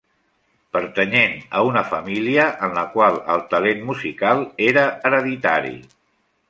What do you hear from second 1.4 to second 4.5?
a una família en la qual el talent musical